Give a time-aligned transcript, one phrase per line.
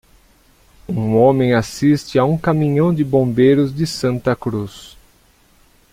[0.89, 4.97] Um homem assiste a um caminhão de bombeiros de Santa Cruz.